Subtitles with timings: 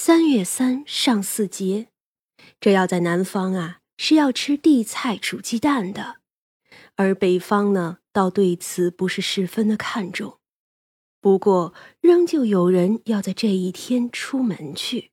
[0.00, 1.88] 三月三上巳节，
[2.60, 6.18] 这要在南方啊是要吃地菜煮鸡蛋的，
[6.94, 10.38] 而北方呢倒对此不是十分的看重。
[11.20, 15.10] 不过仍旧有人要在这一天出门去，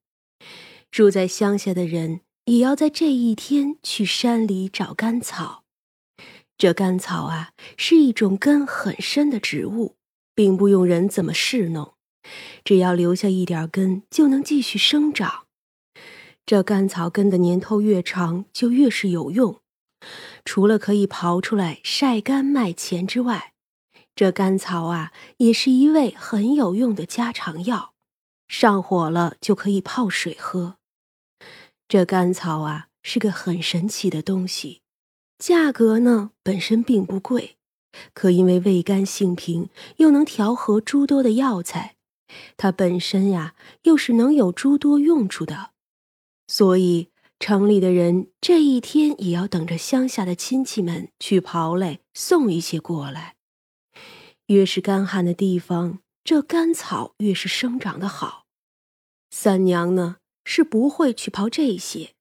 [0.92, 5.64] 住在乡下的人也要在这一天去山里找甘草。
[6.60, 9.96] 这甘草啊是一种根很深的植物，
[10.36, 11.95] 并不用人怎么侍弄。
[12.64, 15.46] 只要留下一点根，就能继续生长。
[16.46, 19.62] 这甘草根的年头越长，就越是有用。
[20.44, 23.54] 除了可以刨出来晒干卖钱之外，
[24.16, 27.94] 这甘草啊，也是一味很有用的家常药。
[28.48, 30.76] 上火了就可以泡水喝。
[31.88, 34.82] 这甘草啊，是个很神奇的东西，
[35.40, 37.58] 价格呢本身并不贵，
[38.14, 41.95] 可因为味甘性平，又能调和诸多的药材。
[42.58, 45.72] 它本身呀，又是能有诸多用处的，
[46.48, 53.36] 所以城里的人这一天也要等着乡下的亲戚们去刨来送一些过来。
[54.48, 58.46] 越是干旱的地方，这甘草越是生长的好。
[59.30, 62.14] 三娘呢是不会去刨这些，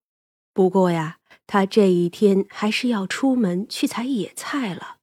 [0.52, 4.96] 不过呀，她这一天还是要出门去采野菜了。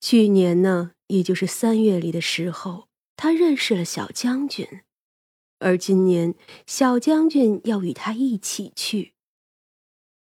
[0.00, 2.85] 去年呢，也就是三月里的时候。
[3.16, 4.82] 他认识了小将军，
[5.58, 6.34] 而今年
[6.66, 9.14] 小将军要与他一起去。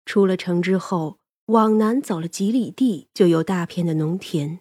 [0.06, 4.60] 出了城之后，往南走了几里地，就有大片的农田。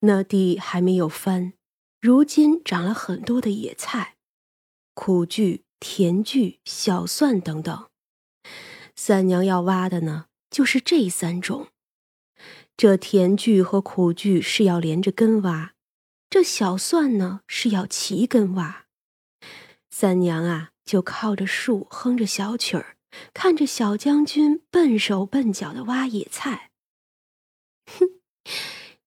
[0.00, 1.54] 那地还没有翻，
[2.00, 4.16] 如今长了很多的野菜，
[4.94, 7.88] 苦苣、甜苣、小蒜等等。
[8.94, 11.68] 三娘要挖的呢，就是这三种。
[12.76, 15.74] 这甜苣和苦苣是要连着根挖。
[16.30, 18.86] 这小蒜呢是要齐根挖，
[19.90, 22.96] 三娘啊就靠着树哼着小曲儿，
[23.34, 26.70] 看着小将军笨手笨脚的挖野菜。
[27.86, 28.20] 哼，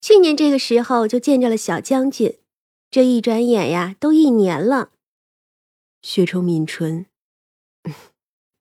[0.02, 2.40] 去年这个时候就见着了小将军，
[2.92, 4.92] 这一转眼呀都一年了。
[6.02, 7.06] 薛冲抿唇，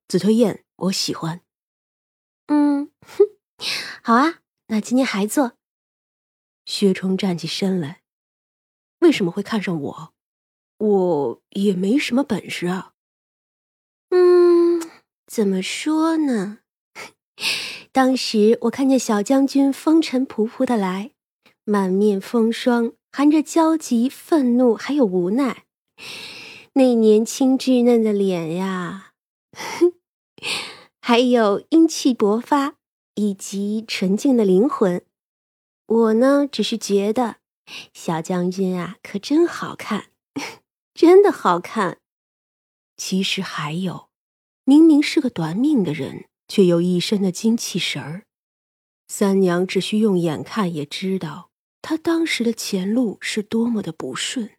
[0.06, 1.40] 紫推燕我喜欢。
[2.46, 3.26] 嗯，哼，
[4.04, 5.54] 好啊，那今天还做。
[6.64, 8.01] 薛冲站起身来。
[9.02, 10.12] 为什么会看上我？
[10.78, 12.92] 我也没什么本事啊。
[14.10, 14.80] 嗯，
[15.26, 16.60] 怎么说呢？
[17.92, 21.12] 当时我看见小将军风尘仆仆的来，
[21.64, 25.64] 满面风霜，含着焦急、愤怒，还有无奈。
[26.74, 29.12] 那年轻稚嫩的脸呀，
[31.02, 32.76] 还有英气勃发，
[33.14, 35.04] 以及纯净的灵魂。
[35.86, 37.41] 我呢，只是觉得。
[37.92, 40.06] 小将军啊，可真好看，
[40.94, 41.98] 真的好看。
[42.96, 44.08] 其实还有，
[44.64, 48.22] 明明是个短命的人，却有一身的精气神儿。
[49.08, 51.50] 三娘只需用眼看也知道，
[51.80, 54.52] 他当时的前路是多么的不顺。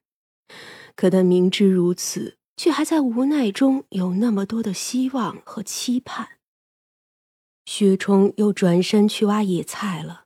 [0.96, 6.38] 可他明知如此，却还在无奈中有那么多的希望和期盼。
[7.66, 10.23] 薛冲又转身去挖野菜了。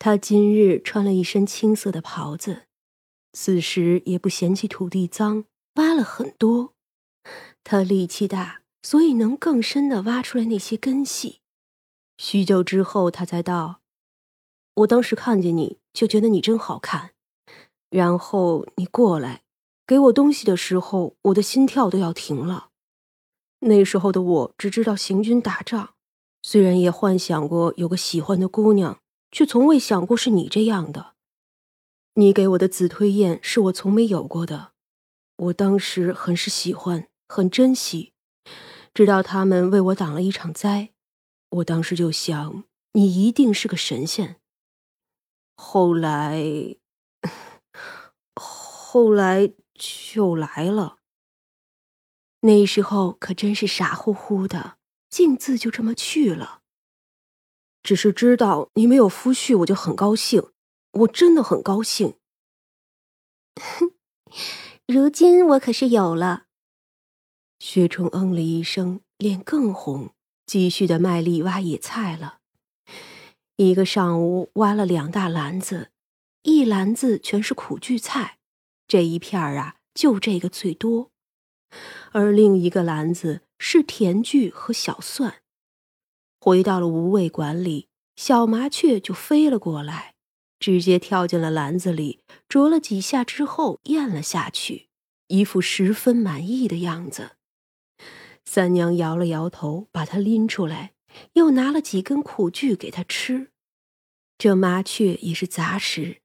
[0.00, 2.66] 他今日穿了一身青色的袍子，
[3.32, 5.44] 此时也不嫌弃土地脏，
[5.74, 6.74] 挖了很多。
[7.64, 11.40] 他力气大，所以能更深的挖出来那些根系。
[12.16, 13.80] 许久之后，他才道
[14.76, 17.10] ：“我当时看见你就觉得你真好看，
[17.90, 19.42] 然后你过来
[19.84, 22.70] 给我东西的时候，我的心跳都要停了。
[23.60, 25.94] 那时候的我只知道行军打仗，
[26.42, 29.00] 虽然也幻想过有个喜欢的姑娘。”
[29.30, 31.14] 却从未想过是你这样的。
[32.14, 34.72] 你给我的紫推燕是我从没有过的，
[35.36, 38.12] 我当时很是喜欢，很珍惜，
[38.92, 40.90] 直到他们为我挡了一场灾，
[41.50, 44.40] 我当时就想你一定是个神仙。
[45.54, 46.42] 后来，
[48.34, 50.98] 后来就来了。
[52.40, 54.78] 那时候可真是傻乎乎的，
[55.10, 56.57] 径自就这么去了。
[57.88, 60.50] 只是知道你没有夫婿，我就很高兴，
[60.92, 62.16] 我真的很高兴。
[63.56, 63.92] 哼，
[64.86, 66.44] 如今我可是有了。
[67.58, 70.10] 薛冲嗯了一声，脸更红，
[70.44, 72.40] 继续的卖力挖野菜了。
[73.56, 75.90] 一个上午挖了两大篮子，
[76.42, 78.36] 一篮子全是苦苣菜，
[78.86, 81.10] 这一片儿啊就这个最多，
[82.12, 85.40] 而另一个篮子是甜苣和小蒜。
[86.40, 90.14] 回到了无味馆里，小麻雀就飞了过来，
[90.60, 94.88] 直接跳进了篮子里，啄了几下之后咽了下去，
[95.26, 97.32] 一副十分满意的样子。
[98.44, 100.94] 三娘摇了摇头，把它拎出来，
[101.34, 103.50] 又拿了几根苦苣给它吃。
[104.38, 106.22] 这麻雀也是杂食，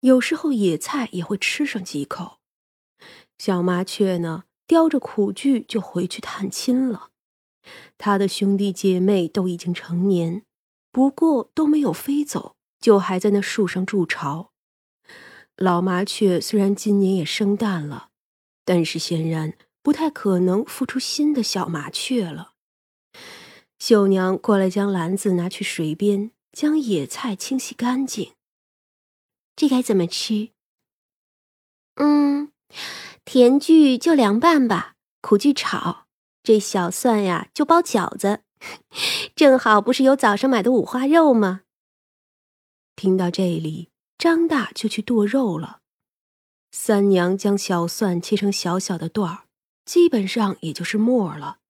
[0.00, 2.38] 有时候野菜也会吃上几口。
[3.38, 7.10] 小麻雀呢，叼着苦苣就回去探亲了。
[7.96, 10.42] 他的兄弟姐妹都已经成年，
[10.90, 14.52] 不过都没有飞走，就还在那树上筑巢。
[15.56, 18.10] 老麻雀虽然今年也生蛋了，
[18.64, 22.54] 但是显然不太可能孵出新的小麻雀了。
[23.78, 28.32] 秀娘过来将篮子拿去水边，将野菜清洗干净。
[29.54, 30.50] 这该怎么吃？
[31.96, 32.50] 嗯，
[33.24, 36.03] 甜苣就凉拌吧，苦苣炒。
[36.44, 38.40] 这小蒜呀，就包饺子，
[39.34, 41.62] 正好不是有早上买的五花肉吗？
[42.94, 43.88] 听到这里，
[44.18, 45.80] 张大就去剁肉了。
[46.70, 49.44] 三娘将小蒜切成小小的段儿，
[49.86, 51.60] 基本上也就是末了，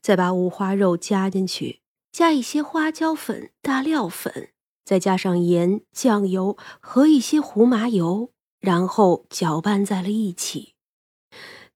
[0.00, 1.80] 再把五花肉加进去，
[2.12, 4.52] 加一些花椒粉、大料粉，
[4.84, 8.30] 再加上盐、酱油和一些胡麻油，
[8.60, 10.74] 然后搅拌在了一起。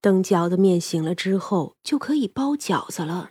[0.03, 3.31] 等饺子面醒了之后，就可以包饺子了。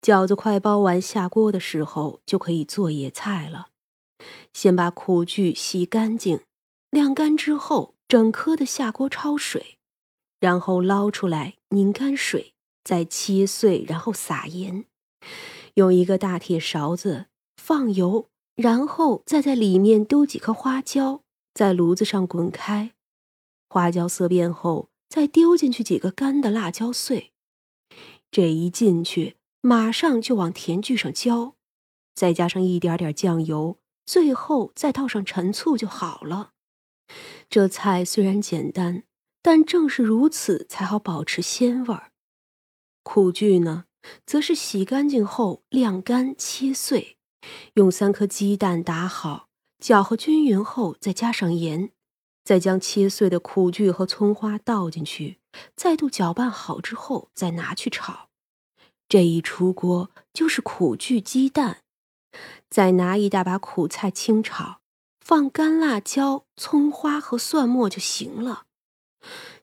[0.00, 3.70] 饺子快包完下锅的时候，就可以做野菜了。
[4.52, 6.42] 先把苦苣洗干净，
[6.90, 9.78] 晾干之后，整颗的下锅焯水，
[10.38, 14.84] 然后捞出来拧干水，再切碎，然后撒盐，
[15.74, 17.26] 用一个大铁勺子
[17.56, 21.22] 放油，然后再在里面丢几颗花椒，
[21.52, 22.92] 在炉子上滚开，
[23.68, 24.88] 花椒色变后。
[25.08, 27.32] 再丢进去几个干的辣椒碎，
[28.30, 31.54] 这一进去，马上就往甜苣上浇，
[32.14, 36.52] 再加上一点点酱油，最后再倒上陈醋就好了。
[37.48, 39.04] 这菜虽然简单，
[39.40, 42.12] 但正是如此才好保持鲜味儿。
[43.02, 43.86] 苦苣呢，
[44.26, 47.16] 则是洗干净后晾干切碎，
[47.74, 51.92] 用三颗鸡蛋打好，搅和均匀后，再加上盐。
[52.48, 55.36] 再将切碎的苦苣和葱花倒进去，
[55.76, 58.30] 再度搅拌好之后，再拿去炒。
[59.06, 61.82] 这一出锅就是苦苣鸡蛋。
[62.70, 64.80] 再拿一大把苦菜清炒，
[65.20, 68.64] 放干辣椒、葱花和蒜末就行了。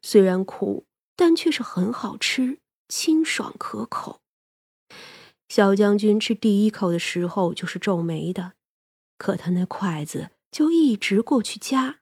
[0.03, 0.85] 虽然苦，
[1.15, 4.21] 但却是很好吃，清爽可口。
[5.49, 8.51] 小将军吃第一口的时候就是皱眉的，
[9.17, 12.01] 可他那筷子就一直过去夹。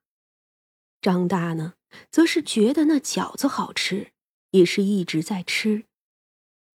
[1.03, 1.73] 张大呢，
[2.09, 4.13] 则是觉得那饺子好吃，
[4.51, 5.83] 也是一直在吃；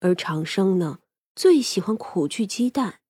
[0.01, 0.99] 而长生呢，
[1.35, 3.01] 最喜欢苦苣鸡蛋，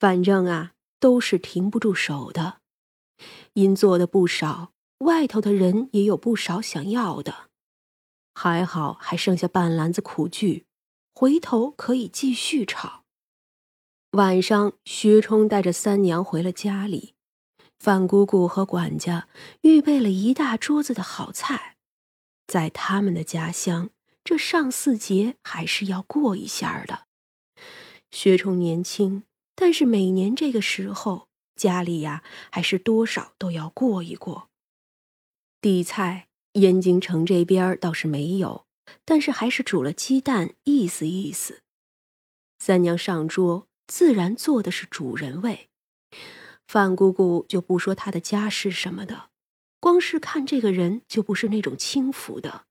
[0.00, 2.60] 反正啊，都是停不住手的。
[3.52, 7.48] 因做的不少，外头的人也有不少想要的，
[8.34, 10.64] 还好还剩下半篮子苦苣，
[11.14, 13.04] 回头可以继续炒。
[14.12, 17.14] 晚上，薛冲带着三娘回了家里。
[17.82, 19.26] 范姑姑和管家
[19.62, 21.74] 预备了一大桌子的好菜，
[22.46, 23.90] 在他们的家乡，
[24.22, 27.08] 这上巳节还是要过一下的。
[28.12, 29.24] 薛冲年轻，
[29.56, 31.26] 但是每年这个时候，
[31.56, 34.48] 家里呀还是多少都要过一过。
[35.60, 38.64] 地菜燕京城这边倒是没有，
[39.04, 41.62] 但是还是煮了鸡蛋，意思意思。
[42.60, 45.68] 三娘上桌，自然做的是主人味。
[46.72, 49.28] 范姑姑就不说她的家世什么的，
[49.78, 52.64] 光是看这个人就不是那种轻浮的，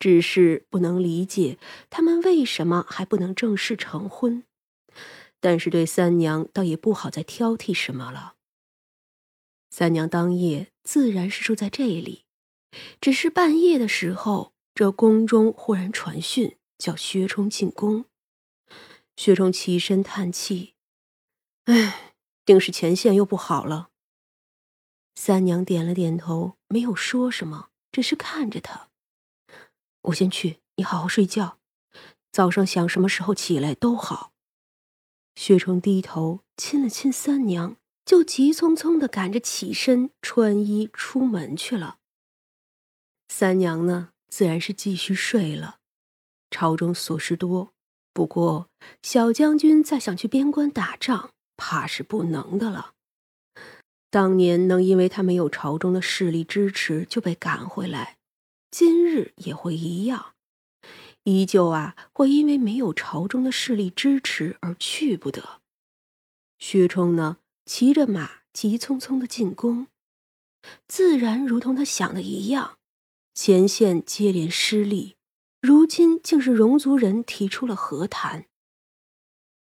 [0.00, 1.56] 只是不能理解
[1.88, 4.42] 他们为什么还不能正式成婚。
[5.38, 8.34] 但是对三娘倒也不好再挑剔什么了。
[9.70, 12.24] 三娘当夜自然是住在这里，
[13.00, 18.06] 只是半夜的时候，这宫中忽然传讯，叫薛冲进宫。
[19.14, 20.74] 薛冲起身叹气
[21.66, 22.08] ：“唉。”
[22.50, 23.90] 定是前线又不好了。
[25.14, 28.88] 三娘点了点头，没有说什么，只是看着他。
[30.02, 31.58] 我先去，你好好睡觉，
[32.32, 34.32] 早上想什么时候起来都好。
[35.36, 41.98] 薛冲低头亲了亲三娘，就急匆匆的赶着起身穿衣出门去了。
[43.28, 45.78] 三娘呢，自然是继续睡了。
[46.50, 47.72] 朝中琐事多，
[48.12, 48.68] 不过
[49.04, 51.30] 小将军再想去边关打仗。
[51.60, 52.94] 怕是不能的了。
[54.08, 58.16] 当年能因为他没有朝中的势力支持就被赶回来，
[58.70, 60.32] 今日也会一样，
[61.24, 65.60] 依旧啊会因为没有朝中的势力支持而去不得。
[66.58, 67.36] 薛冲呢，
[67.66, 69.86] 骑着马急匆匆的进宫，
[70.88, 72.78] 自然如同他想的一样，
[73.34, 75.14] 前线接连失利，
[75.60, 78.46] 如今竟是戎族人提出了和谈。